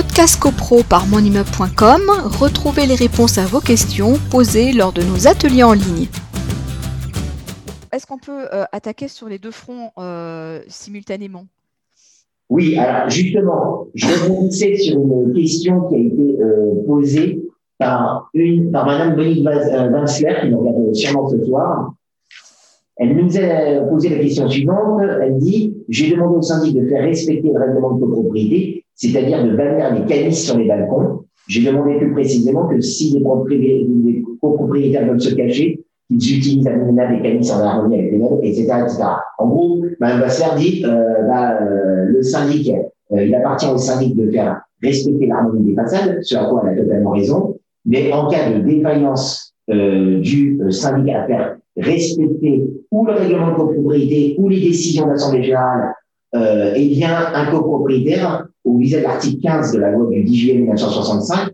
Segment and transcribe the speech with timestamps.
[0.00, 2.02] Podcast CoPro par monimmeuble.com,
[2.38, 6.06] retrouvez les réponses à vos questions posées lors de nos ateliers en ligne.
[7.90, 11.46] Est-ce qu'on peut euh, attaquer sur les deux fronts euh, simultanément?
[12.48, 17.42] Oui, alors justement, je rebondissais sur une question qui a été euh, posée
[17.78, 21.94] par, une, par Madame Monique qui nous regarde sûrement ce soir.
[22.98, 25.00] Elle nous a posé la question suivante.
[25.20, 29.56] Elle dit J'ai demandé au syndic de faire respecter le règlement de copropriété, c'est-à-dire de
[29.56, 31.20] bannir les canis sur les balcons.
[31.48, 37.06] J'ai demandé plus précisément que si les, copropriétaires veulent se cacher, qu'ils utilisent à minima
[37.06, 39.04] des canis en harmonie avec les meubles, etc., etc.
[39.38, 42.70] En gros, Mme Bassler dit euh, bah, euh, le syndic,
[43.12, 46.78] euh, il appartient au syndic de faire respecter l'harmonie des façades, ce à quoi elle
[46.78, 47.56] a totalement raison,
[47.86, 53.56] mais en cas de défaillance euh, du syndic à faire respecter ou le règlement de
[53.56, 55.94] copropriété ou les décisions d'Assemblée générale,
[56.34, 60.36] euh, eh bien, un copropriétaire, au visé de l'article 15 de la loi du 10
[60.36, 61.50] juillet 1965,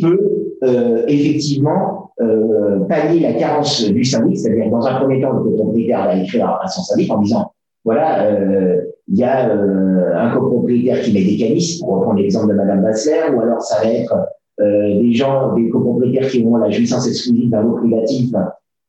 [0.00, 0.18] peut
[0.62, 6.04] euh, effectivement euh, pallier la carence du syndic, c'est-à-dire dans un premier temps, le copropriétaire
[6.04, 7.52] va écrire à son syndic en disant,
[7.84, 12.48] voilà, euh, il y a euh, un copropriétaire qui met des canisses, pour reprendre l'exemple
[12.48, 14.14] de Madame Bassler, ou alors ça va être
[14.60, 18.30] euh, des gens, des copropriétaires qui ont la jouissance exclusive d'un lot privatif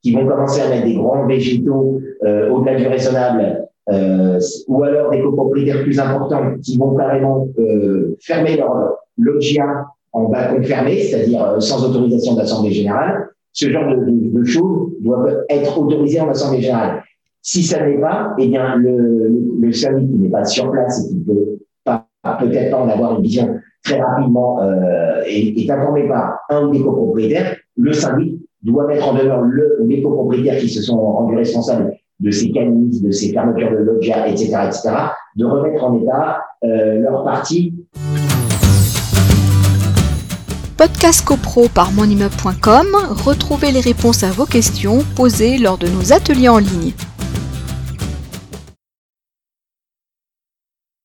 [0.01, 5.21] qui vont commencer à mettre des grands végétaux au-delà du raisonnable, euh, ou alors des
[5.21, 11.59] copropriétaires plus importants qui vont carrément euh, fermer leur loggia en balcon fermé, c'est-à-dire euh,
[11.59, 13.29] sans autorisation d'assemblée générale.
[13.51, 17.03] Ce genre de, de, de, choses doivent être autorisées en assemblée générale.
[17.41, 21.05] Si ça n'est pas, eh bien le, le, le service qui n'est pas sur place
[21.05, 22.07] et qui peut pas
[22.39, 26.71] peut-être pas en avoir une vision très rapidement euh, est, est informé par un ou
[26.71, 31.35] des copropriétaires, le syndic doit mettre en demeure le, les copropriétaires qui se sont rendus
[31.35, 34.89] responsables de ces canis, de ces fermetures de loggia, etc., etc.,
[35.35, 37.73] de remettre en état euh, leur partie.
[40.77, 42.87] Podcast CoPro par monimmeuble.com,
[43.25, 46.91] retrouvez les réponses à vos questions posées lors de nos ateliers en ligne.